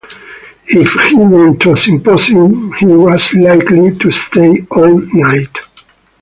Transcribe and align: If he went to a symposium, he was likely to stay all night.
If 0.65 1.09
he 1.11 1.15
went 1.15 1.61
to 1.61 1.73
a 1.73 1.77
symposium, 1.77 2.73
he 2.73 2.87
was 2.87 3.35
likely 3.35 3.95
to 3.97 4.09
stay 4.09 4.65
all 4.71 4.97
night. 5.13 5.55